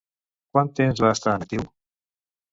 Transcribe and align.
Quant 0.55 0.71
temps 0.79 1.01
va 1.05 1.11
estar 1.17 1.35
en 1.39 1.45
actiu? 1.47 1.67